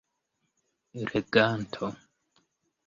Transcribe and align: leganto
leganto 1.11 1.87